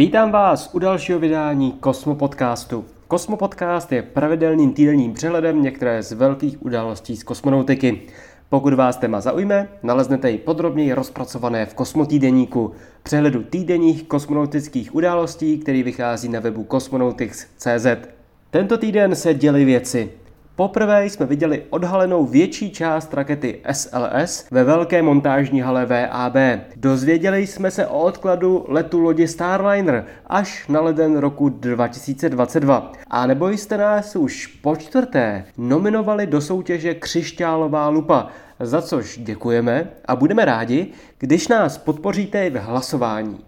Vítám 0.00 0.30
vás 0.30 0.70
u 0.74 0.78
dalšího 0.78 1.18
vydání 1.18 1.72
Kosmo 1.72 2.14
Podcastu. 2.14 2.84
Kosmo 3.08 3.36
Podcast 3.36 3.92
je 3.92 4.02
pravidelným 4.02 4.72
týdenním 4.72 5.14
přehledem 5.14 5.62
některé 5.62 6.02
z 6.02 6.12
velkých 6.12 6.62
událostí 6.64 7.16
z 7.16 7.22
kosmonautiky. 7.22 8.00
Pokud 8.48 8.74
vás 8.74 8.96
téma 8.96 9.20
zaujme, 9.20 9.68
naleznete 9.82 10.30
ji 10.30 10.38
podrobněji 10.38 10.92
rozpracované 10.92 11.66
v 11.66 11.74
Kosmotýdeníku, 11.74 12.72
přehledu 13.02 13.42
týdenních 13.42 14.02
kosmonautických 14.02 14.94
událostí, 14.94 15.58
který 15.58 15.82
vychází 15.82 16.28
na 16.28 16.40
webu 16.40 16.66
cosmonautics.cz. 16.70 17.86
Tento 18.50 18.78
týden 18.78 19.14
se 19.14 19.34
děly 19.34 19.64
věci. 19.64 20.10
Poprvé 20.60 21.06
jsme 21.06 21.26
viděli 21.26 21.62
odhalenou 21.70 22.26
větší 22.26 22.70
část 22.70 23.14
rakety 23.14 23.60
SLS 23.72 24.46
ve 24.50 24.64
velké 24.64 25.02
montážní 25.02 25.60
hale 25.60 25.86
VAB. 25.86 26.34
Dozvěděli 26.76 27.46
jsme 27.46 27.70
se 27.70 27.86
o 27.86 28.00
odkladu 28.00 28.64
letu 28.68 29.00
lodi 29.00 29.28
Starliner 29.28 30.04
až 30.26 30.68
na 30.68 30.80
leden 30.80 31.16
roku 31.16 31.48
2022. 31.48 32.92
A 33.10 33.26
nebo 33.26 33.48
jste 33.48 33.76
nás 33.78 34.16
už 34.16 34.46
po 34.46 34.76
čtvrté 34.76 35.44
nominovali 35.58 36.26
do 36.26 36.40
soutěže 36.40 36.94
Křišťálová 36.94 37.88
lupa, 37.88 38.26
za 38.60 38.82
což 38.82 39.18
děkujeme 39.18 39.90
a 40.04 40.16
budeme 40.16 40.44
rádi, 40.44 40.86
když 41.18 41.48
nás 41.48 41.78
podpoříte 41.78 42.50
v 42.50 42.56
hlasování. 42.56 43.38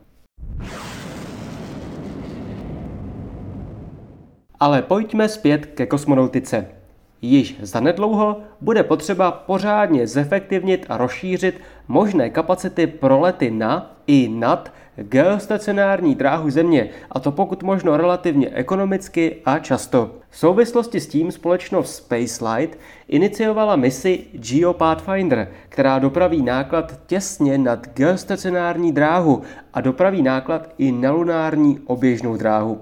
Ale 4.60 4.82
pojďme 4.82 5.28
zpět 5.28 5.66
ke 5.66 5.86
kosmonautice. 5.86 6.81
Již 7.22 7.56
zanedlouho 7.62 8.40
bude 8.60 8.82
potřeba 8.82 9.30
pořádně 9.30 10.06
zefektivnit 10.06 10.86
a 10.88 10.96
rozšířit 10.96 11.60
možné 11.88 12.30
kapacity 12.30 12.86
pro 12.86 13.20
lety 13.20 13.50
na 13.50 13.96
i 14.06 14.28
nad 14.28 14.72
geostacionární 14.96 16.14
dráhu 16.14 16.50
Země, 16.50 16.88
a 17.10 17.20
to 17.20 17.32
pokud 17.32 17.62
možno 17.62 17.96
relativně 17.96 18.50
ekonomicky 18.50 19.36
a 19.44 19.58
často. 19.58 20.10
V 20.30 20.38
souvislosti 20.38 21.00
s 21.00 21.06
tím 21.06 21.32
společnost 21.32 21.94
Spacelight 21.94 22.78
iniciovala 23.08 23.76
misi 23.76 24.24
GeoPathfinder, 24.32 25.48
která 25.68 25.98
dopraví 25.98 26.42
náklad 26.42 27.00
těsně 27.06 27.58
nad 27.58 27.88
geostacionární 27.94 28.92
dráhu 28.92 29.42
a 29.74 29.80
dopraví 29.80 30.22
náklad 30.22 30.68
i 30.78 30.92
na 30.92 31.10
lunární 31.10 31.80
oběžnou 31.86 32.36
dráhu. 32.36 32.80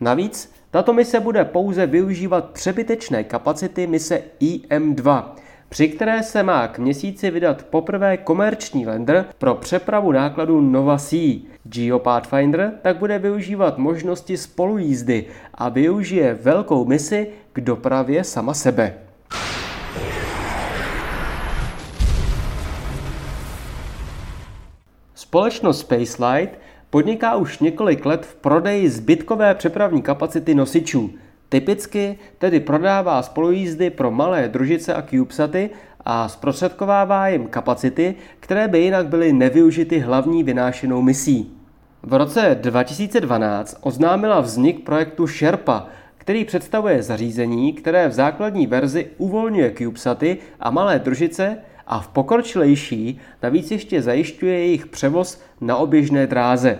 Navíc 0.00 0.52
tato 0.76 0.92
mise 0.92 1.20
bude 1.20 1.44
pouze 1.44 1.86
využívat 1.86 2.50
přebytečné 2.50 3.24
kapacity 3.24 3.86
mise 3.86 4.22
IM-2, 4.40 5.24
při 5.68 5.88
které 5.88 6.22
se 6.22 6.42
má 6.42 6.68
k 6.68 6.78
měsíci 6.78 7.30
vydat 7.30 7.62
poprvé 7.62 8.16
komerční 8.16 8.86
lander 8.86 9.24
pro 9.38 9.54
přepravu 9.54 10.12
nákladů 10.12 10.60
Nova 10.60 10.98
Sea. 10.98 11.34
GeoPathfinder 11.64 12.72
tak 12.82 12.96
bude 12.96 13.18
využívat 13.18 13.78
možnosti 13.78 14.36
spolujízdy 14.36 15.24
a 15.54 15.68
využije 15.68 16.34
velkou 16.34 16.84
misi 16.84 17.28
k 17.52 17.60
dopravě 17.60 18.24
sama 18.24 18.54
sebe. 18.54 18.94
Společnost 25.14 25.80
Spacelight 25.80 26.58
podniká 26.90 27.36
už 27.36 27.58
několik 27.58 28.06
let 28.06 28.26
v 28.26 28.34
prodeji 28.34 28.88
zbytkové 28.88 29.54
přepravní 29.54 30.02
kapacity 30.02 30.54
nosičů. 30.54 31.10
Typicky 31.48 32.18
tedy 32.38 32.60
prodává 32.60 33.22
spolujízdy 33.22 33.90
pro 33.90 34.10
malé 34.10 34.48
družice 34.48 34.94
a 34.94 35.02
CubeSaty 35.02 35.70
a 36.04 36.28
zprostředkovává 36.28 37.28
jim 37.28 37.46
kapacity, 37.46 38.14
které 38.40 38.68
by 38.68 38.78
jinak 38.78 39.06
byly 39.06 39.32
nevyužity 39.32 39.98
hlavní 39.98 40.42
vynášenou 40.42 41.02
misí. 41.02 41.52
V 42.02 42.12
roce 42.12 42.58
2012 42.60 43.78
oznámila 43.80 44.40
vznik 44.40 44.84
projektu 44.84 45.26
Sherpa, 45.26 45.86
který 46.18 46.44
představuje 46.44 47.02
zařízení, 47.02 47.72
které 47.72 48.08
v 48.08 48.12
základní 48.12 48.66
verzi 48.66 49.10
uvolňuje 49.18 49.74
CubeSaty 49.78 50.38
a 50.60 50.70
malé 50.70 50.98
družice 50.98 51.58
a 51.86 52.00
v 52.00 52.08
pokročilejší 52.08 53.20
navíc 53.42 53.70
ještě 53.70 54.02
zajišťuje 54.02 54.58
jejich 54.58 54.86
převoz 54.86 55.42
na 55.60 55.76
oběžné 55.76 56.26
dráze. 56.26 56.78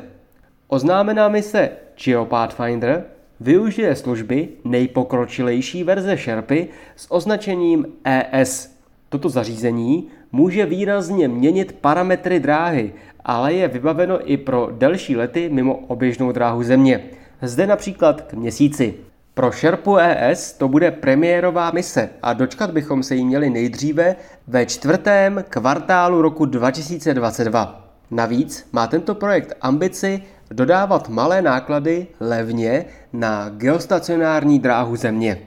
Oznámená 0.69 1.28
mise 1.28 1.71
GeoPathfinder 2.05 3.05
využije 3.41 3.97
služby 3.97 4.49
nejpokročilejší 4.65 5.84
verze 5.84 6.16
Sherpy 6.16 6.69
s 6.97 7.12
označením 7.12 7.87
ES. 8.05 8.77
Toto 9.09 9.28
zařízení 9.28 10.09
může 10.33 10.66
výrazně 10.66 11.28
měnit 11.28 11.72
parametry 11.81 12.41
dráhy, 12.41 12.93
ale 13.25 13.55
je 13.55 13.69
vybaveno 13.69 14.31
i 14.31 14.37
pro 14.37 14.69
delší 14.72 15.16
lety 15.16 15.49
mimo 15.49 15.75
oběžnou 15.75 16.33
dráhu 16.33 16.62
Země. 16.62 17.05
Zde 17.43 17.66
například 17.66 18.21
k 18.21 18.33
měsíci. 18.34 18.95
Pro 19.36 19.52
Sherpu 19.52 19.97
ES 19.97 20.52
to 20.52 20.69
bude 20.69 20.91
premiérová 20.91 21.70
mise 21.70 22.08
a 22.22 22.32
dočkat 22.32 22.70
bychom 22.70 23.02
se 23.02 23.14
jí 23.14 23.24
měli 23.24 23.50
nejdříve 23.50 24.16
ve 24.47 24.66
čtvrtém 24.66 25.44
kvartálu 25.48 26.22
roku 26.22 26.44
2022. 26.47 27.88
Navíc 28.10 28.69
má 28.72 28.86
tento 28.86 29.14
projekt 29.14 29.52
ambici 29.60 30.22
dodávat 30.50 31.08
malé 31.08 31.42
náklady 31.42 32.06
levně 32.20 32.84
na 33.12 33.48
geostacionární 33.48 34.58
dráhu 34.58 34.97
Země. 34.97 35.38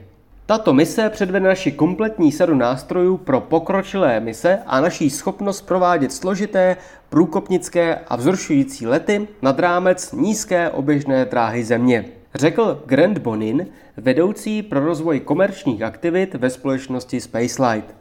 Tato 0.46 0.72
mise 0.72 1.10
předvede 1.10 1.48
naši 1.48 1.72
kompletní 1.72 2.32
sadu 2.32 2.54
nástrojů 2.54 3.16
pro 3.16 3.40
pokročilé 3.40 4.20
mise 4.20 4.58
a 4.66 4.80
naší 4.80 5.10
schopnost 5.10 5.62
provádět 5.62 6.12
složité, 6.12 6.76
průkopnické 7.08 7.98
a 8.08 8.16
vzrušující 8.16 8.86
lety 8.86 9.28
nad 9.42 9.58
rámec 9.58 10.12
nízké 10.12 10.70
oběžné 10.70 11.24
dráhy 11.24 11.64
Země 11.64 12.04
řekl 12.34 12.82
Grant 12.86 13.18
Bonin, 13.18 13.66
vedoucí 13.96 14.62
pro 14.62 14.84
rozvoj 14.84 15.20
komerčních 15.20 15.82
aktivit 15.82 16.34
ve 16.34 16.50
společnosti 16.50 17.20
Spacelight. 17.20 17.94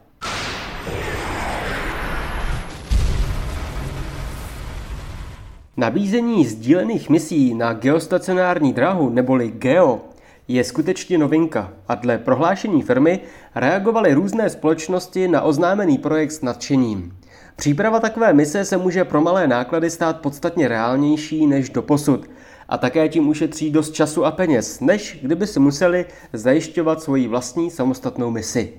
Nabízení 5.77 6.45
sdílených 6.45 7.09
misí 7.09 7.53
na 7.53 7.73
geostacionární 7.73 8.73
dráhu 8.73 9.09
neboli 9.09 9.51
GEO 9.51 10.01
je 10.47 10.63
skutečně 10.63 11.17
novinka 11.17 11.73
a 11.87 11.95
dle 11.95 12.17
prohlášení 12.17 12.81
firmy 12.81 13.19
reagovaly 13.55 14.13
různé 14.13 14.49
společnosti 14.49 15.27
na 15.27 15.41
oznámený 15.41 15.97
projekt 15.97 16.31
s 16.31 16.41
nadšením. 16.41 17.17
Příprava 17.55 17.99
takové 17.99 18.33
mise 18.33 18.65
se 18.65 18.77
může 18.77 19.03
pro 19.03 19.21
malé 19.21 19.47
náklady 19.47 19.89
stát 19.89 20.21
podstatně 20.21 20.67
reálnější 20.67 21.47
než 21.47 21.69
doposud 21.69 22.29
a 22.69 22.77
také 22.77 23.09
tím 23.09 23.27
ušetří 23.27 23.71
dost 23.71 23.93
času 23.93 24.25
a 24.25 24.31
peněz, 24.31 24.79
než 24.79 25.19
kdyby 25.21 25.47
si 25.47 25.59
museli 25.59 26.05
zajišťovat 26.33 27.01
svoji 27.01 27.27
vlastní 27.27 27.71
samostatnou 27.71 28.31
misi. 28.31 28.73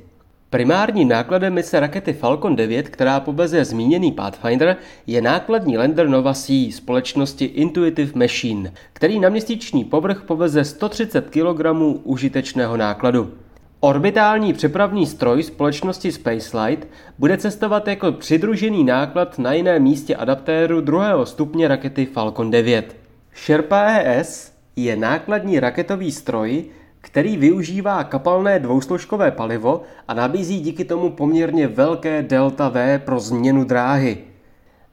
Primárním 0.50 1.08
nákladem 1.08 1.54
mise 1.54 1.80
rakety 1.80 2.12
Falcon 2.12 2.56
9, 2.56 2.88
která 2.88 3.20
poveze 3.20 3.64
zmíněný 3.64 4.12
Pathfinder, 4.12 4.76
je 5.06 5.22
nákladní 5.22 5.78
lander 5.78 6.08
Nova 6.08 6.34
Sea 6.34 6.72
společnosti 6.72 7.44
Intuitive 7.44 8.12
Machine, 8.14 8.72
který 8.92 9.20
na 9.20 9.28
měsíční 9.28 9.84
povrch 9.84 10.22
poveze 10.22 10.64
130 10.64 11.30
kg 11.30 11.66
užitečného 12.04 12.76
nákladu. 12.76 13.30
Orbitální 13.80 14.52
přepravní 14.52 15.06
stroj 15.06 15.42
společnosti 15.42 16.12
Spacelight 16.12 16.88
bude 17.18 17.36
cestovat 17.36 17.88
jako 17.88 18.12
přidružený 18.12 18.84
náklad 18.84 19.38
na 19.38 19.52
jiném 19.52 19.82
místě 19.82 20.16
adaptéru 20.16 20.80
druhého 20.80 21.26
stupně 21.26 21.68
rakety 21.68 22.06
Falcon 22.06 22.50
9. 22.50 22.99
Sherpa 23.36 23.86
ES 23.86 24.52
je 24.76 24.96
nákladní 24.96 25.60
raketový 25.60 26.12
stroj, 26.12 26.64
který 27.00 27.36
využívá 27.36 28.04
kapalné 28.04 28.58
dvousložkové 28.58 29.30
palivo 29.30 29.82
a 30.08 30.14
nabízí 30.14 30.60
díky 30.60 30.84
tomu 30.84 31.10
poměrně 31.10 31.66
velké 31.66 32.22
delta 32.22 32.68
V 32.68 32.98
pro 32.98 33.20
změnu 33.20 33.64
dráhy. 33.64 34.18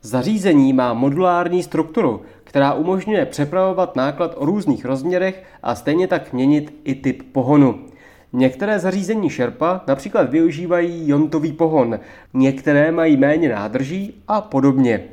Zařízení 0.02 0.74
má 0.74 0.94
modulární 0.94 1.64
strukturu, 1.64 2.22
která 2.44 2.74
umožňuje 2.74 3.26
přepravovat 3.26 3.96
náklad 3.96 4.34
o 4.38 4.46
různých 4.46 4.86
rozměrech 4.86 5.44
a 5.64 5.76
stejně 5.76 6.08
tak 6.08 6.34
měnit 6.34 6.82
i 6.84 6.96
typ 6.96 7.24
pohonu. 7.32 7.86
Některé 8.34 8.80
zařízení 8.80 9.30
Sherpa 9.30 9.82
například 9.88 10.30
využívají 10.30 11.10
jontový 11.10 11.52
pohon, 11.52 12.00
některé 12.34 12.92
mají 12.92 13.18
méně 13.18 13.50
nádrží 13.50 14.24
a 14.28 14.42
podobně. 14.42 15.04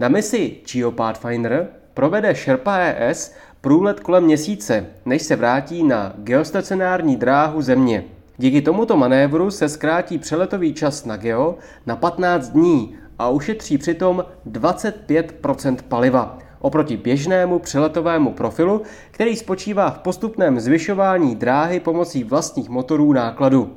Na 0.00 0.08
misi 0.08 0.56
GeoPathfinder 0.72 1.68
provede 1.94 2.34
Sherpa 2.34 2.78
ES 2.78 3.34
průlet 3.60 4.00
kolem 4.00 4.24
měsíce, 4.24 4.86
než 5.04 5.22
se 5.22 5.36
vrátí 5.36 5.82
na 5.82 6.12
geostacionární 6.16 7.16
dráhu 7.16 7.62
Země. 7.62 8.04
Díky 8.36 8.62
tomuto 8.62 8.96
manévru 8.96 9.50
se 9.50 9.68
zkrátí 9.68 10.18
přeletový 10.18 10.74
čas 10.74 11.04
na 11.04 11.16
Geo 11.16 11.56
na 11.86 11.96
15 11.96 12.48
dní 12.48 12.96
a 13.18 13.28
ušetří 13.28 13.78
přitom 13.78 14.24
25% 14.50 15.76
paliva 15.88 16.38
oproti 16.62 16.96
běžnému 16.96 17.58
přeletovému 17.58 18.32
profilu, 18.32 18.82
který 19.10 19.36
spočívá 19.36 19.90
v 19.90 19.98
postupném 19.98 20.60
zvyšování 20.60 21.36
dráhy 21.36 21.80
pomocí 21.80 22.24
vlastních 22.24 22.68
motorů 22.68 23.12
nákladu. 23.12 23.76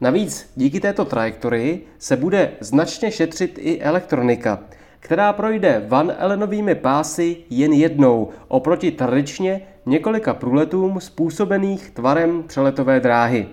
Navíc 0.00 0.52
díky 0.56 0.80
této 0.80 1.04
trajektorii 1.04 1.86
se 1.98 2.16
bude 2.16 2.52
značně 2.60 3.10
šetřit 3.10 3.58
i 3.58 3.80
elektronika. 3.80 4.58
Která 5.02 5.32
projde 5.32 5.84
Van 5.88 6.12
Ellenovými 6.18 6.74
pásy 6.74 7.36
jen 7.50 7.72
jednou, 7.72 8.28
oproti 8.48 8.90
tradičně 8.90 9.60
několika 9.86 10.34
průletům 10.34 11.00
způsobených 11.00 11.90
tvarem 11.90 12.42
přeletové 12.42 13.00
dráhy. 13.00 13.48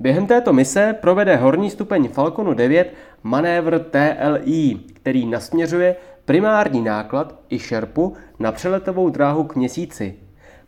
Během 0.00 0.26
této 0.26 0.52
mise 0.52 0.94
provede 1.00 1.36
horní 1.36 1.70
stupeň 1.70 2.08
Falconu 2.08 2.54
9 2.54 2.94
manévr 3.22 3.78
TLI, 3.78 4.78
který 4.92 5.26
nasměřuje 5.26 5.96
primární 6.24 6.82
náklad 6.82 7.40
i 7.50 7.58
šerpu 7.58 8.12
na 8.38 8.52
přeletovou 8.52 9.10
dráhu 9.10 9.44
k 9.44 9.56
měsíci. 9.56 10.14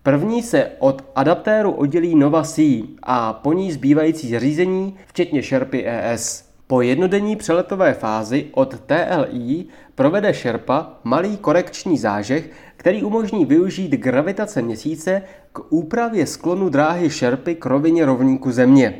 První 0.02 0.42
se 0.42 0.70
od 0.78 1.04
adaptéru 1.14 1.70
oddělí 1.70 2.14
Nova 2.14 2.42
C 2.42 2.82
a 3.02 3.32
po 3.32 3.52
ní 3.52 3.72
zbývající 3.72 4.30
zařízení, 4.30 4.96
včetně 5.06 5.42
šerpy 5.42 5.84
ES. 5.86 6.45
Po 6.68 6.82
jednodenní 6.82 7.36
přeletové 7.36 7.94
fázi 7.94 8.46
od 8.52 8.80
TLI 8.80 9.64
provede 9.94 10.32
Sherpa 10.34 11.00
malý 11.04 11.36
korekční 11.36 11.98
zážeh, 11.98 12.50
který 12.76 13.02
umožní 13.02 13.44
využít 13.44 13.90
gravitace 13.92 14.62
měsíce 14.62 15.22
k 15.52 15.72
úpravě 15.72 16.26
sklonu 16.26 16.68
dráhy 16.68 17.10
Sherpy 17.10 17.54
k 17.54 17.66
rovině 17.66 18.04
rovníku 18.04 18.52
Země. 18.52 18.98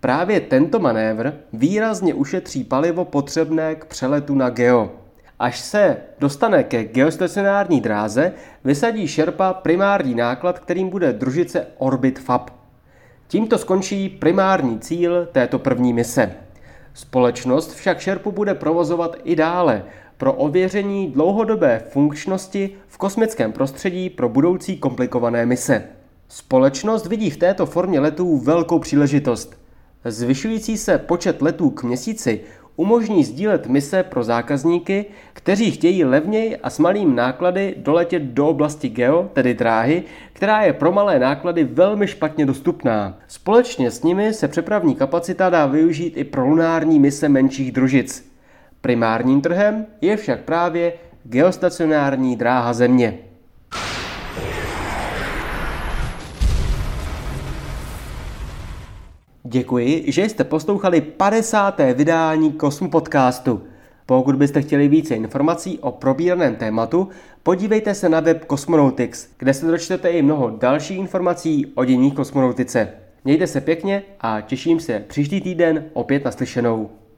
Právě 0.00 0.40
tento 0.40 0.78
manévr 0.78 1.32
výrazně 1.52 2.14
ušetří 2.14 2.64
palivo 2.64 3.04
potřebné 3.04 3.74
k 3.74 3.84
přeletu 3.84 4.34
na 4.34 4.50
Geo. 4.50 4.90
Až 5.38 5.60
se 5.60 5.96
dostane 6.18 6.64
ke 6.64 6.84
geostacionární 6.84 7.80
dráze, 7.80 8.32
vysadí 8.64 9.08
Sherpa 9.08 9.52
primární 9.52 10.14
náklad, 10.14 10.58
kterým 10.58 10.88
bude 10.88 11.12
družice 11.12 11.66
Orbit 11.78 12.18
FAB. 12.18 12.50
Tímto 13.26 13.58
skončí 13.58 14.08
primární 14.08 14.78
cíl 14.78 15.28
této 15.32 15.58
první 15.58 15.92
mise. 15.92 16.34
Společnost 16.98 17.74
však 17.74 18.02
Sherpu 18.02 18.32
bude 18.32 18.54
provozovat 18.54 19.16
i 19.24 19.36
dále 19.36 19.84
pro 20.16 20.32
ověření 20.32 21.10
dlouhodobé 21.10 21.82
funkčnosti 21.90 22.70
v 22.88 22.98
kosmickém 22.98 23.52
prostředí 23.52 24.10
pro 24.10 24.28
budoucí 24.28 24.76
komplikované 24.76 25.46
mise. 25.46 25.84
Společnost 26.28 27.06
vidí 27.06 27.30
v 27.30 27.36
této 27.36 27.66
formě 27.66 28.00
letů 28.00 28.38
velkou 28.38 28.78
příležitost. 28.78 29.60
Zvyšující 30.04 30.78
se 30.78 30.98
počet 30.98 31.42
letů 31.42 31.70
k 31.70 31.82
měsíci 31.82 32.40
umožní 32.78 33.24
sdílet 33.24 33.66
mise 33.66 34.02
pro 34.02 34.24
zákazníky, 34.24 35.04
kteří 35.32 35.70
chtějí 35.70 36.04
levněji 36.04 36.56
a 36.56 36.70
s 36.70 36.78
malým 36.78 37.16
náklady 37.16 37.74
doletět 37.78 38.22
do 38.22 38.48
oblasti 38.48 38.88
geo, 38.88 39.30
tedy 39.32 39.54
dráhy, 39.54 40.02
která 40.32 40.62
je 40.62 40.72
pro 40.72 40.92
malé 40.92 41.18
náklady 41.18 41.64
velmi 41.64 42.06
špatně 42.06 42.46
dostupná. 42.46 43.18
Společně 43.28 43.90
s 43.90 44.02
nimi 44.02 44.34
se 44.34 44.48
přepravní 44.48 44.94
kapacita 44.94 45.50
dá 45.50 45.66
využít 45.66 46.16
i 46.16 46.24
pro 46.24 46.46
lunární 46.46 46.98
mise 46.98 47.28
menších 47.28 47.72
družic. 47.72 48.32
Primárním 48.80 49.40
trhem 49.40 49.86
je 50.00 50.16
však 50.16 50.40
právě 50.40 50.92
geostacionární 51.24 52.36
dráha 52.36 52.72
Země. 52.72 53.27
Děkuji, 59.50 60.04
že 60.06 60.24
jste 60.24 60.44
poslouchali 60.44 61.00
50. 61.00 61.80
vydání 61.94 62.52
Kosmu 62.52 62.90
podcastu. 62.90 63.62
Pokud 64.06 64.36
byste 64.36 64.62
chtěli 64.62 64.88
více 64.88 65.14
informací 65.14 65.78
o 65.78 65.92
probíraném 65.92 66.56
tématu, 66.56 67.08
podívejte 67.42 67.94
se 67.94 68.08
na 68.08 68.20
web 68.20 68.44
Cosmonautics, 68.50 69.28
kde 69.38 69.54
se 69.54 69.66
dočtete 69.66 70.10
i 70.10 70.22
mnoho 70.22 70.50
dalších 70.50 70.98
informací 70.98 71.72
o 71.74 71.84
dění 71.84 72.10
kosmonautice. 72.10 72.88
Mějte 73.24 73.46
se 73.46 73.60
pěkně 73.60 74.02
a 74.20 74.40
těším 74.40 74.80
se 74.80 75.04
příští 75.08 75.40
týden 75.40 75.84
opět 75.92 76.24
naslyšenou. 76.24 76.90